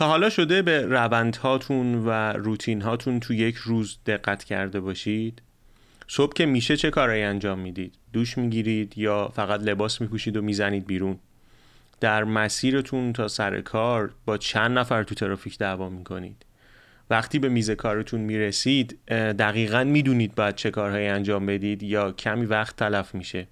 [0.00, 5.42] تا حالا شده به روندهاتون و روتین هاتون تو یک روز دقت کرده باشید؟
[6.08, 10.86] صبح که میشه چه کارایی انجام می‌دید؟ دوش می‌گیرید یا فقط لباس میپوشید و می‌زنید
[10.86, 11.18] بیرون؟
[12.00, 16.46] در مسیرتون تا سر کار با چند نفر تو ترافیک دعوا می‌کنید؟
[17.10, 18.98] وقتی به میز کارتون می‌رسید
[19.38, 23.46] دقیقا می‌دونید باید چه کارهایی انجام بدید یا کمی وقت تلف میشه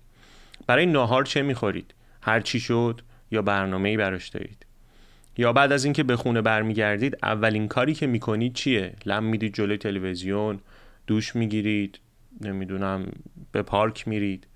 [0.67, 4.68] برای ناهار چه می‌خورید هر چی شد یا برنامه‌ای براش دارید
[5.39, 9.79] یا بعد از اینکه به خونه برمیگردید اولین کاری که می‌کنید چیه؟ لم می‌دید جلوی
[9.79, 10.61] تلویزیون
[11.07, 11.99] دوش می‌گیرید
[12.41, 13.07] نمی‌دونم
[13.53, 14.47] به پارک میرید.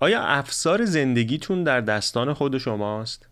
[0.00, 3.28] آیا افسار زندگیتون در دستان خود شماست؟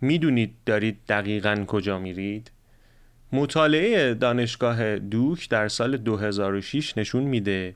[0.00, 2.50] می‌دونید دارید دقیقا کجا میرید؟
[3.32, 7.74] مطالعه دانشگاه دوک در سال 2006 نشون میده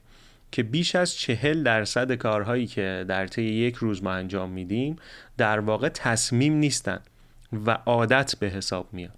[0.53, 4.97] که بیش از چهل درصد کارهایی که در طی یک روز ما انجام میدیم
[5.37, 7.00] در واقع تصمیم نیستن
[7.53, 9.14] و عادت به حساب میان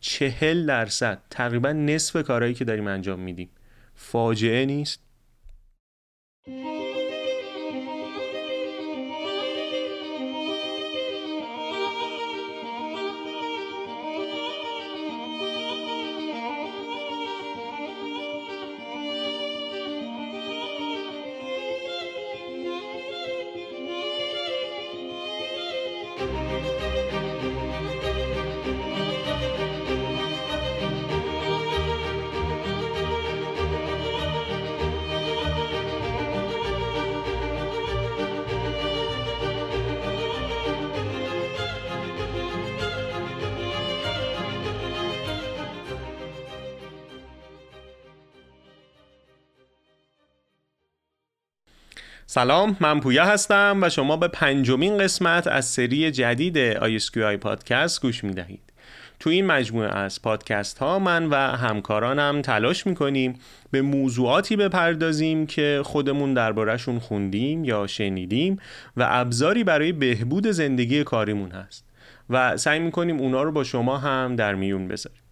[0.00, 3.50] چهل درصد تقریبا نصف کارهایی که داریم انجام میدیم.
[3.94, 5.00] فاجعه نیست؟
[52.34, 58.24] سلام من پویا هستم و شما به پنجمین قسمت از سری جدید آیسکیوی پادکست گوش
[58.24, 58.72] می دهید.
[59.20, 63.38] تو این مجموعه از پادکست ها من و همکارانم تلاش می کنیم
[63.70, 68.58] به موضوعاتی بپردازیم که خودمون دربارهشون خوندیم یا شنیدیم
[68.96, 71.84] و ابزاری برای بهبود زندگی کاریمون هست
[72.30, 75.23] و سعی می کنیم اونا رو با شما هم در میون بذاریم.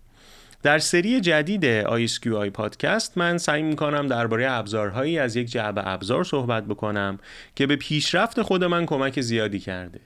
[0.62, 6.64] در سری جدید آی پادکست من سعی می‌کنم درباره ابزارهایی از یک جعبه ابزار صحبت
[6.64, 7.18] بکنم
[7.56, 10.00] که به پیشرفت خود من کمک زیادی کرده.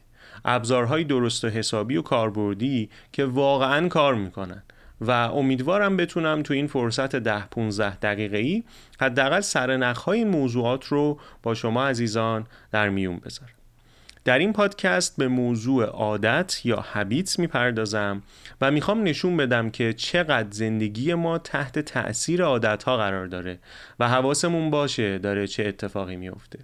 [0.44, 4.62] ابزارهای درست و حسابی و کاربردی که واقعا کار می‌کنن
[5.00, 8.64] و امیدوارم بتونم تو این فرصت ده 15 دقیقه ای
[9.00, 13.50] حداقل سرنخهای موضوعات رو با شما عزیزان در میون بذارم.
[14.26, 18.22] در این پادکست به موضوع عادت یا هبیتس می‌پردازم
[18.60, 23.58] و می‌خوام نشون بدم که چقدر زندگی ما تحت تأثیر عادت ها قرار داره
[24.00, 26.58] و حواسمون باشه داره چه اتفاقی میفته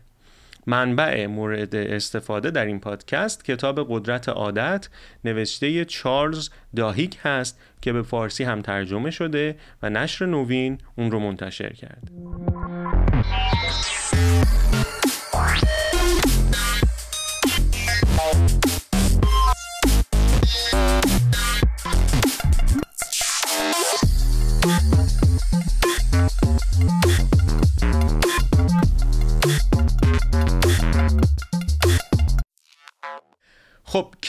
[0.67, 4.89] منبع مورد استفاده در این پادکست کتاب قدرت عادت
[5.25, 11.19] نوشته چارلز داهیک هست که به فارسی هم ترجمه شده و نشر نوین اون رو
[11.19, 12.13] منتشر کرده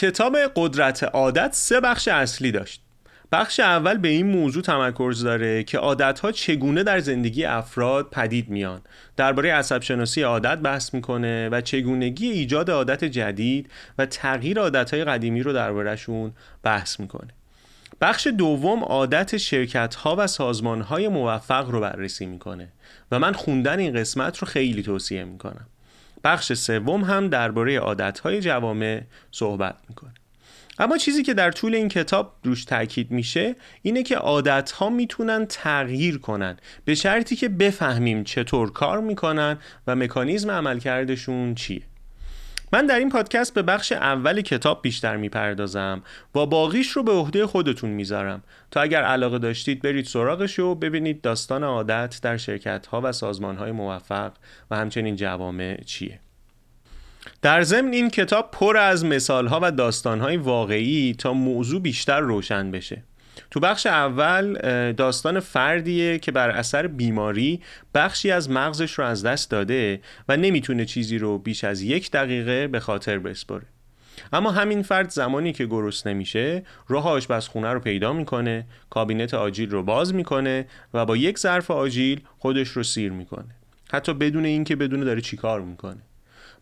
[0.04, 2.82] کتاب قدرت عادت سه بخش اصلی داشت.
[3.32, 8.80] بخش اول به این موضوع تمرکز داره که عادتها چگونه در زندگی افراد پدید میان.
[9.16, 15.42] درباره عصب شناسی عادت بحث می‌کنه و چگونگی ایجاد عادت جدید و تغییر عادتهای قدیمی
[15.42, 16.32] رو دربارهشون
[16.62, 17.30] بحث می‌کنه.
[18.00, 22.68] بخش دوم عادت شرکت ها و سازمان های موفق رو بررسی می‌کنه
[23.10, 25.66] و من خوندن این قسمت رو خیلی توصیه می‌کنم.
[26.24, 30.14] بخش سوم هم درباره عادتهای جوامع صحبت می‌کنه.
[30.78, 36.18] اما چیزی که در طول این کتاب روش تاکید میشه اینه که عادتها می‌تونن تغییر
[36.18, 41.82] کنن به شرطی که بفهمیم چطور کار می‌کنن و مکانیزم عملکردشون چیه.
[42.74, 46.02] من در این پادکست به بخش اول کتاب بیشتر می‌پردازم.
[46.34, 48.42] و باقیش رو به عهده خودتون می‌ذارم.
[48.70, 53.56] تا اگر علاقه داشتید برید سراغش و ببینید داستان عادت در شرکت ها و سازمان
[53.56, 54.32] های موفق
[54.70, 56.20] و همچنین جوامع چیه.
[57.42, 62.20] در ضمن این کتاب پر از مثال ها و داستان های واقعی تا موضوع بیشتر
[62.20, 63.02] روشن بشه.
[63.54, 64.58] تو بخش اول
[64.92, 67.60] داستان فردیه که بر اثر بیماری
[67.94, 72.68] بخشی از مغزش رو از دست داده و نمی‌تونه چیزی رو بیش از یک دقیقه
[72.68, 73.66] به خاطر بسپره.
[74.32, 79.82] اما همین فرد زمانی که گرست نمیشه راه آشپزخونه رو پیدا می‌کنه کابینت آجیل رو
[79.82, 83.54] باز می‌کنه و با یک ظرف آجیل خودش رو سیر می‌کنه.
[83.92, 86.00] حتی بدون اینکه بدونه داره چیکار می‌کنه.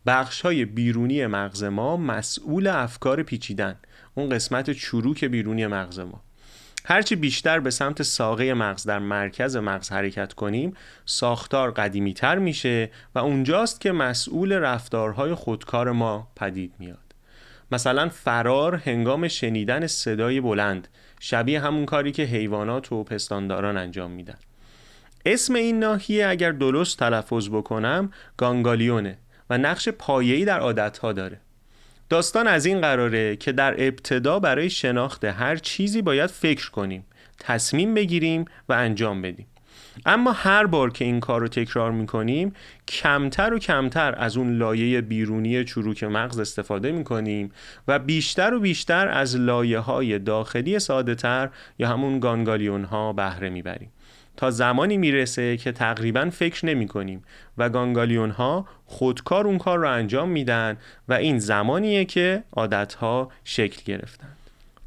[0.06, 3.76] بخش های بیرونی مغز ما مسئول افکار پیچیدن.
[4.14, 6.22] اون قسمت چروک بیرونی مغز ما.
[6.84, 10.74] هرچی بیشتر به سمت ساقه مغز در مرکز مغز حرکت کنیم
[11.06, 16.98] ساختار قدیمی تر میشه و اونجاست که مسئول رفتارهای خودکار ما پدید میاد.
[17.72, 20.88] مثلا فرار هنگام شنیدن صدای بلند
[21.20, 24.38] شبیه همون کاری که حیوانات و پستانداران انجام میدن.
[25.26, 29.18] اسم این ناحیه اگر درست تلفظ بکنم گانگالیونه
[29.50, 31.40] و نقش پایه‌ای در عادتها داره.
[32.12, 37.06] داستان از این قراره که در ابتدا برای شناخت هر چیزی باید فکر کنیم
[37.38, 39.46] تصمیم بگیریم و انجام بدیم.
[40.06, 42.52] اما هر بار که این کار رو تکرار می‌کنیم
[42.88, 47.52] کمتر و کمتر از اون لایه بیرونی چروک مغز استفاده می‌کنیم
[47.88, 53.50] و بیشتر و بیشتر از لایه های داخلی ساده تر یا همون گانگالیون ها بهره
[53.50, 53.90] می‌بریم.
[54.36, 57.22] تا زمانی می‌رسه که تقریبا فکر نمی کنیم
[57.58, 60.76] و گانگالیون ها خودکار اون کار رو انجام میدن
[61.08, 64.28] و این زمانیه که عادت ها شکل گرفتن.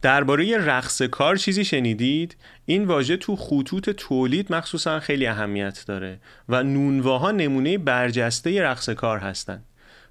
[0.01, 6.19] درباره رقص کار چیزی شنیدید؟ این واژه تو خطوط تولید مخصوصا خیلی اهمیت داره
[6.49, 9.65] و نونواها نمونه برجسته رقص کار هستند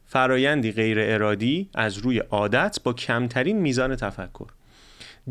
[0.06, 4.46] فرایندی غیر ارادی از روی عادت با کمترین میزان تفکر.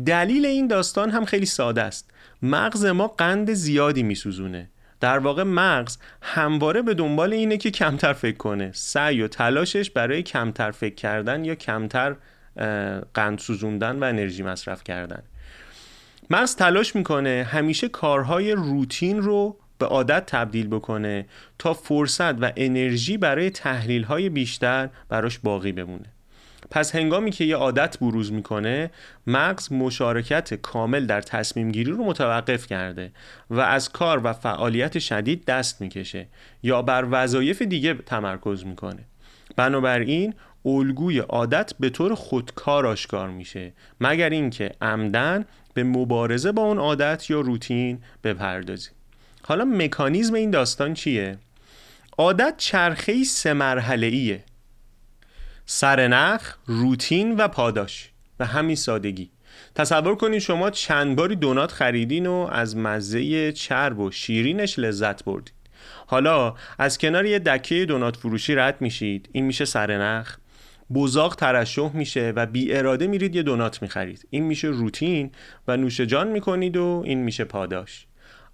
[0.06, 2.10] دلیل این داستان هم خیلی ساده است.
[2.42, 4.70] مغز ما قند زیادی میسوزونه.
[5.00, 8.70] در واقع مغز همواره به دنبال اینه که کمتر فکر کنه.
[8.74, 12.16] سعی و تلاشش برای کمتر فکر کردن یا کمتر
[13.14, 15.22] قند سوزوندن و انرژی مصرف کردن.
[16.30, 21.26] مغز تلاش می‌کنه همیشه کارهای روتین رو به عادت تبدیل بکنه
[21.58, 26.13] تا فرصت و انرژی برای تحلیل های بیشتر براش باقی بمونه.
[26.70, 28.90] پس هنگامی که یه عادت بروز می‌کنه
[29.26, 33.12] مغز مشارکت کامل در تصمیم گیری رو متوقف کرده
[33.50, 36.26] و از کار و فعالیت شدید دست می‌کشه
[36.62, 39.04] یا بر وظایف دیگه تمرکز می‌کنه.
[39.56, 40.34] بنابراین
[40.66, 45.44] الگوی عادت به طور خودکار آشکار میشه مگر اینکه عمدن
[45.74, 48.92] به مبارزه با اون عادت یا روتین بپردازیم
[49.42, 51.38] حالا مکانیزم این داستان چیه؟
[52.18, 54.44] عادت چرخه سه مرحله ایه
[55.66, 59.30] سرنخ، روتین و پاداش و همین سادگی.
[59.74, 65.54] تصور کنید شما چند باری دونات خریدین و از مزه چرب و شیرینش لذت بردید.
[66.06, 69.28] حالا از کنار یه دکه دونات فروشی رد میشید.
[69.32, 70.36] این میشه سرنخ
[70.94, 74.26] بزاق ترشح میشه و بی اراده میرید یه دونات می‌خرید.
[74.30, 75.30] این میشه روتین
[75.68, 78.06] و نوش جان می‌کنید و این میشه پاداش.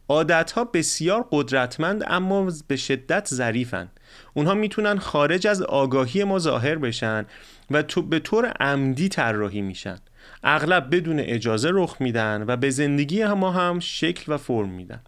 [0.08, 3.88] عادت ها بسیار قدرتمند اما به شدت ظریفن.
[4.34, 7.26] اونها می‌تونن خارج از آگاهی ما ظاهر بشن
[7.70, 9.98] و تو به طور عمدی طراحی میشن.
[10.42, 15.00] اغلب بدون اجازه رخ میدن و به زندگی ما هم شکل و فرم میدن.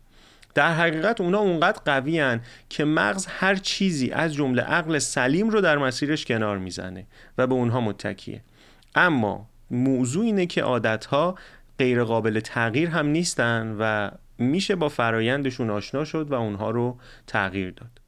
[0.54, 2.38] در حقیقت اونا اونقدر قوی
[2.68, 7.06] که مغز هر چیزی از جمله عقل سلیم رو در مسیرش کنار می‌زنه
[7.38, 8.42] و به اونها متکیه.
[8.94, 11.34] اما موضوع اینه که عادتها
[11.78, 17.70] غیر قابل تغییر هم نیستن و میشه با فرایندشون آشنا شد و اونها رو تغییر
[17.70, 18.01] داد.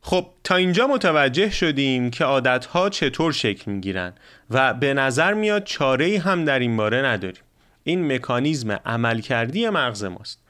[0.00, 4.12] خب تا اینجا متوجه شدیم که عادتها چطور شکل می‌گیرن
[4.50, 7.42] و به نظر میاد چاره هم در این باره نداریم.
[7.84, 10.42] این مکانیزم عملکردی مغز ماست.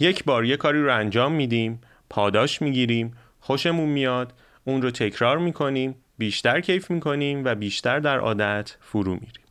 [0.00, 1.80] یک بار یه کاری رو انجام میدیم
[2.10, 4.32] پاداش می‌گیریم خوشمون میاد
[4.64, 9.49] اون رو تکرار می‌کنیم بیشتر کیف می‌کنیم و بیشتر در عادت فرو میریم.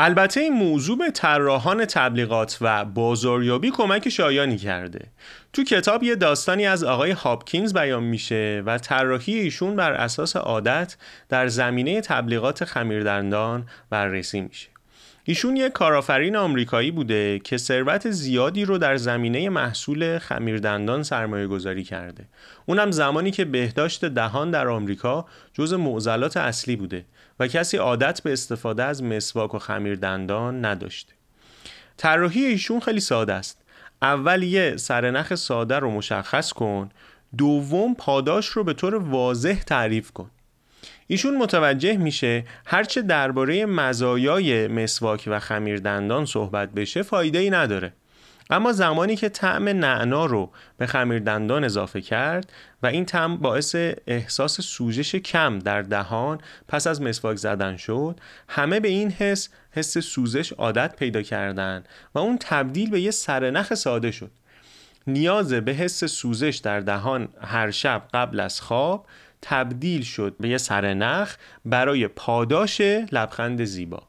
[0.00, 5.08] البته این موضوع به طراحان تبلیغات و بازاریابی کمک شایانی کرده.
[5.52, 10.96] تو کتاب یه داستانی از آقای هاپکینز بیان میشه و طراحی ایشون بر اساس عادت
[11.28, 14.77] در زمینه تبلیغات خمیردندان بررسی میشه.
[15.30, 21.84] ایشون یک کارآفرین آمریکایی بوده که ثروت زیادی رو در زمینه محصول خمیردندان سرمایه گذاری
[21.84, 22.24] کرده.
[22.66, 27.04] اونم زمانی که بهداشت دهان در آمریکا جز معضلات اصلی بوده
[27.40, 31.12] و کسی عادت به استفاده از مسواک و خمیردندان نداشته.
[31.96, 33.64] طراحی ایشون خیلی ساده است.
[34.02, 36.88] اول یه سرنخ ساده رو مشخص کن
[37.38, 40.30] دوم پاداش رو به طور واضح تعریف کن.
[41.10, 47.92] ایشون متوجه میشه هرچه درباره مزایای مسواک و خمیردندان صحبت بشه فایده ای نداره.
[48.50, 54.60] اما زمانی که طعم نعنا رو به خمیردندان اضافه کرد و این طعم باعث احساس
[54.60, 56.38] سوزش کم در دهان
[56.68, 61.84] پس از مسواک زدن شد همه به این حس حس سوزش عادت پیدا کردن
[62.14, 64.30] و اون تبدیل به یه سرنخ ساده شد.
[65.06, 69.06] نیاز به حس سوزش در دهان هر شب قبل از خواب
[69.42, 72.80] تبدیل شد به یه سرنخ برای پاداش
[73.12, 74.02] لبخند زیبا.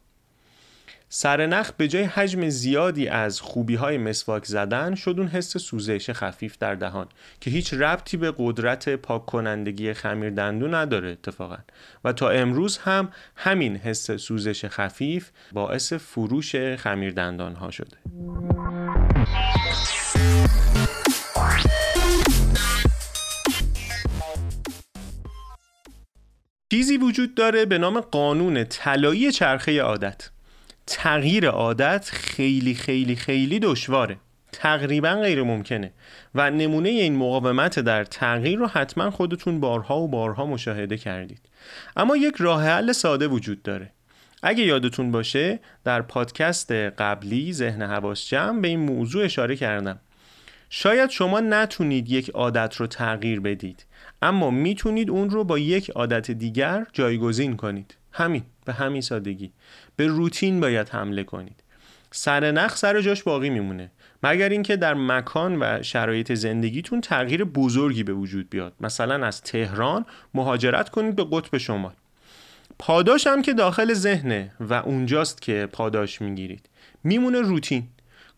[1.11, 6.57] سرنخ به جای حجم زیادی از خوبی های مسواک زدن شد اون حس سوزش خفیف
[6.57, 7.07] در دهان
[7.41, 11.57] که هیچ ربطی به قدرت پاک کنندگی خمیر دندو نداره اتفاقا.
[12.03, 17.97] و تا امروز هم همین حس سوزش خفیف باعث فروش خمیر دندان ها شده.
[26.71, 30.29] چیزی وجود داره به نام قانون طلایی چرخه عادت.
[30.87, 34.17] تغییر عادت خیلی خیلی خیلی دشواره.
[34.51, 35.91] تقریبا غیر ممکنه
[36.35, 41.41] و نمونه این مقاومت در تغییر رو حتما خودتون بارها و بارها مشاهده کردید.
[41.97, 43.91] اما یک راه حل ساده وجود داره.
[44.43, 49.99] اگه یادتون باشه در پادکست قبلی ذهن حواس جمع به این موضوع اشاره کردم.
[50.69, 53.85] شاید شما نتونید یک عادت رو تغییر بدید
[54.21, 57.95] اما می‌تونید اون رو با یک عادت دیگر جایگزین کنید.
[58.11, 59.51] همین به همین سادگی.
[59.95, 61.63] به روتین باید حمله کنید.
[62.11, 63.91] سر نخ سر جاش باقی میمونه.
[64.23, 68.73] مگر اینکه در مکان و شرایط زندگیتون تغییر بزرگی به وجود بیاد.
[68.81, 71.93] مثلا از تهران مهاجرت کنید به قطب شمال.
[72.79, 76.69] پاداش هم که داخل ذهنه و اونجاست که پاداش می‌گیرید.
[77.03, 77.87] میمونه روتین.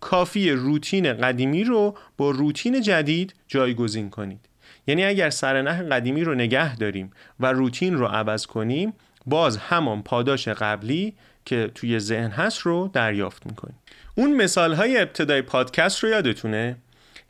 [0.01, 4.49] کافی روتین قدیمی رو با روتین جدید جایگزین کنید
[4.87, 8.93] یعنی اگر سرنخ قدیمی رو نگه داریم و روتین رو عوض کنیم
[9.25, 11.13] باز همان پاداش قبلی
[11.45, 13.75] که توی ذهن هست رو دریافت می‌کنیم
[14.15, 16.77] اون مثال های ابتدای پادکست رو یادتونه؟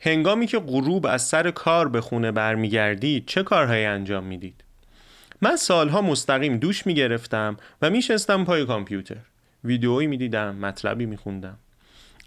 [0.00, 4.64] هنگامی که غروب از سر کار به خونه برمیگردید چه کارهایی انجام می‌دید؟
[5.42, 9.16] من سالها مستقیم دوش می‌گرفتم و میشستم پای کامپیوتر
[9.64, 11.58] ویدئویی می‌دیدم مطلبی میخوندم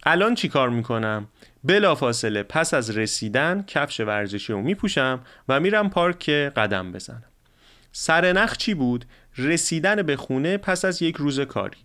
[0.08, 1.28] الان چی کار می‌کنم؟
[1.64, 5.20] بلافاصله پس از رسیدن کفش ورزشی رو میپوشم
[5.50, 7.24] و میرم پارک قدم بزنم.
[7.92, 9.06] سرنخ چی بود؟
[9.38, 11.78] رسیدن به خونه پس از یک روز کاری.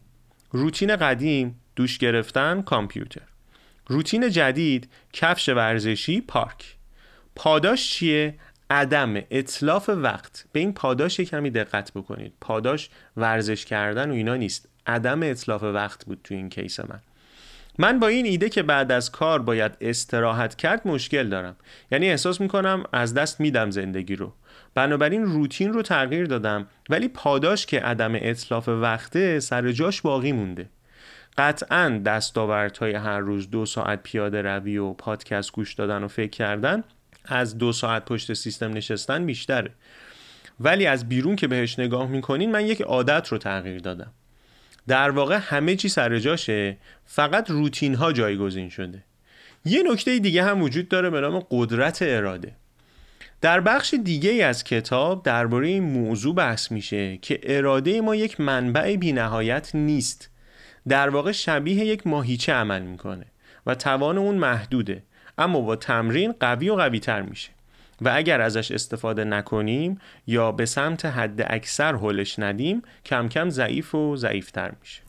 [0.50, 3.22] روتین قدیم دوش گرفتن کامپیوتر.
[3.86, 6.76] روتین جدید کفش ورزشی پارک.
[7.36, 8.34] پاداش چیه؟
[8.70, 10.44] عدم اطلاف وقت.
[10.52, 12.32] به این پاداش کمی دقت بکنید.
[12.40, 14.68] پاداش ورزش کردن و اینا نیست.
[14.86, 17.00] عدم اطلاف وقت بود تو این کیس من.
[17.80, 21.56] من با این ایده که بعد از کار باید استراحت کرد مشکل دارم.
[21.92, 24.32] یعنی احساس می‌کنم از دست میدم زندگی رو.
[24.74, 30.70] بنابراین روتین رو تغییر دادم ولی پاداش که عدم اطلاف وقته سر جاش باقی مونده.
[31.38, 36.84] قطعا دستاوردهای هر روز دو ساعت پیاده روی و پادکست گوش دادن و فکر کردن
[37.24, 39.70] از دو ساعت پشت سیستم نشستن بیشتره.
[40.60, 44.12] ولی از بیرون که بهش نگاه می‌کنین من یک عادت رو تغییر دادم.
[44.88, 49.02] در واقع همه چی سر جاشه فقط روتین ها جایگزین شده.
[49.64, 52.52] یه نکته دیگه هم وجود داره به نام قدرت اراده.
[53.40, 58.96] در بخش دیگه از کتاب درباره این موضوع بحث میشه که اراده ما یک منبع
[58.96, 60.30] بینهایت نیست.
[60.88, 63.26] در واقع شبیه یک ماهیچه عمل می‌کنه
[63.66, 65.02] و توان اون محدوده
[65.38, 67.50] اما با تمرین قوی و قوی تر میشه.
[68.00, 73.94] و اگر ازش استفاده نکنیم یا به سمت حد اکثر هلش ندیم کم کم ضعیف
[73.94, 75.02] و ضعیفتر میشه.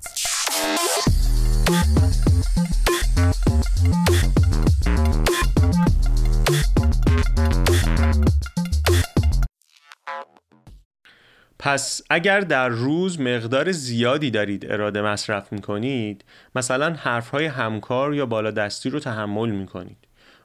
[11.60, 18.26] پس اگر در روز مقدار زیادی دارید اراده مصرف می کنید مثلا حرفهای همکار یا
[18.26, 20.01] بالا دستی رو تحمل می کنید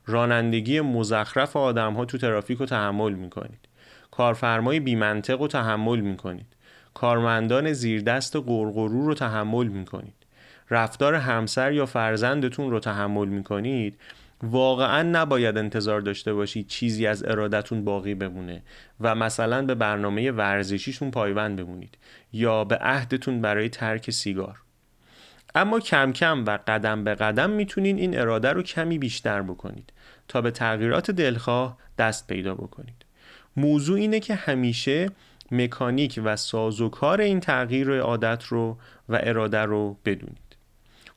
[0.06, 3.68] رانندگی مزخرف آدم ها تو ترافیک رو تحمل می کنید
[4.10, 6.46] کارفرمای بیمنطق رو تحمل می کنید
[6.94, 10.14] کارمندان زیردست قرقرو رو تحمل می کنید
[10.70, 13.98] رفتار همسر یا فرزندتون رو تحمل می کنید
[14.42, 18.62] واقعا نباید انتظار داشته باشید چیزی از ارادتون باقی بمونه
[19.00, 21.98] و مثلا به برنامه ورزشیشون پایبند بمونید
[22.32, 24.58] یا به عهدتون برای ترک سیگار.
[25.54, 29.92] اما کم کم و قدم به قدم می‌تونین این اراده رو کمی بیشتر بکنید.
[30.28, 33.04] تا به تغییرات دلخواه دست پیدا بکنید.
[33.56, 35.10] موضوع اینه که همیشه
[35.50, 38.78] مکانیک و سازوکار این تغییر عادت رو
[39.08, 40.56] و اراده رو بدونید.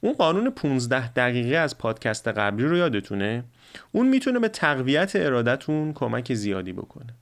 [0.01, 3.43] اون قانون 15 دقیقه از پادکست قبلی رو یادتونه؟
[3.91, 7.13] اون می‌تونه به تقویت ارادتون کمک زیادی بکنه.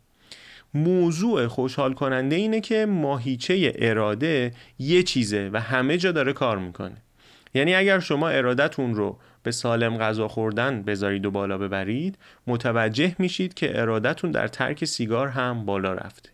[0.74, 6.98] موضوع خوشحال کننده اینه که ماهیچه اراده یه چیزه و همه جا داره کار می‌کنه.
[7.58, 13.54] یعنی اگر شما ارادتون رو به سالم غذا خوردن بذارید و بالا ببرید متوجه میشید
[13.54, 16.30] که ارادتون در ترک سیگار هم بالا رفته.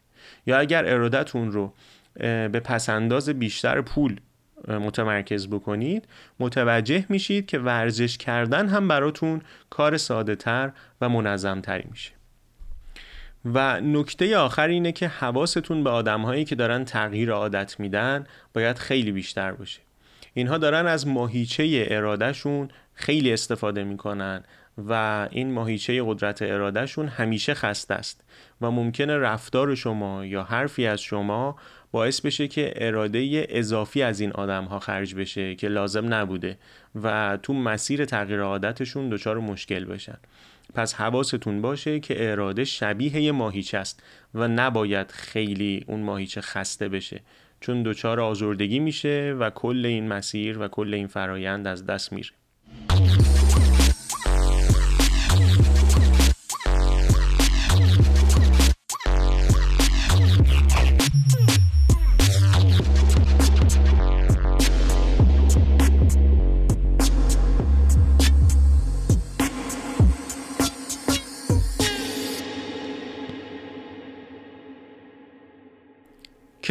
[0.45, 1.73] یا اگر ارادتون رو
[2.19, 4.19] به پسنداز بیشتر پول
[4.67, 6.07] متمرکز بکنید
[6.39, 12.11] متوجه میشید که ورزش کردن هم براتون کار ساده تر و منظم تری میشه.
[13.45, 19.11] و نکته آخر اینه که حواستون به آدمهایی که دارن تغییر عادت میدن باید خیلی
[19.11, 19.79] بیشتر باشه.
[20.33, 24.43] اینها دارن از ماهیچه ارادهشون خیلی استفاده می‌کنن
[24.77, 28.23] و این ماهیچه قدرت ارادهشون همیشه خسته است
[28.61, 31.55] و ممکنه رفتار شما یا حرفی از شما
[31.91, 36.57] باعث بشه که اراده اضافی از این آدم ها خرج بشه که لازم نبوده
[37.03, 40.17] و تو مسیر تغییر عادتشون دچار مشکل بشن.
[40.73, 46.89] پس حواستون باشه که اراده شبیه یه ماهیچه است و نباید خیلی اون ماهیچه خسته
[46.89, 47.21] بشه.
[47.63, 52.29] چون دچار آزردگی میشه و کل این مسیر و کل این فرایند از دست میره.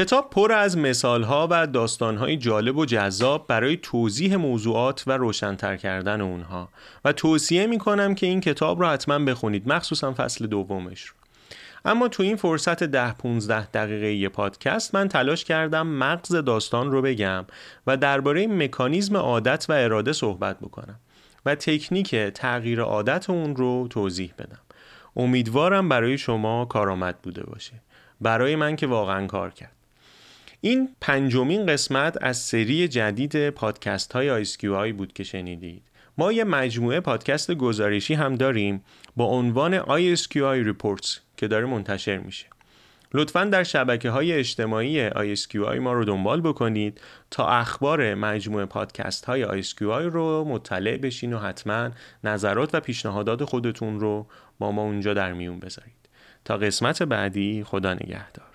[0.03, 6.21] کتاب پر از مثالها و داستانهای جالب و جذاب برای توضیح موضوعات و روشنتر کردن
[6.21, 6.69] اونها.
[7.05, 11.15] و توصیه می‌کنم که این کتاب رو حتما بخونید مخصوصا فصل دومش رو.
[11.85, 17.03] اما تو این فرصت ده 15 دقیقه یه پادکست من تلاش کردم مغز داستان رو
[17.03, 17.45] بگم
[17.87, 21.01] و درباره مکانیزم عادت و اراده صحبت بکنم
[21.47, 24.61] و تکنیک تغییر عادت اون رو توضیح بدم.
[25.17, 27.73] امیدوارم برای شما کارآمد بوده باشه.
[28.21, 29.82] برای من که واقعا کار کرد.
[30.65, 35.83] این پنجمین قسمت از سری جدید پادکست های ISQI بود که شنیدید.
[36.19, 38.85] ما یه مجموعه پادکست گزارشی هم داریم
[39.17, 42.47] با عنوان ISQI Reports که داره منتشر میشه.
[43.15, 47.01] لطفا در شبکه های اجتماعی ISQI ما رو دنبال بکنید
[47.31, 51.91] تا اخبار مجموعه پادکست های ISQI رو مطلع بشین و حتما
[52.25, 54.27] نظرات و پیشنهادات خودتون رو
[54.59, 56.09] با ما اونجا در میون بذارید.
[56.45, 58.53] تا قسمت بعدی خدا نگهدار.